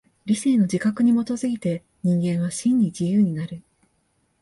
[0.25, 3.61] 理性の自覚に基づいて人間は真に自由になる。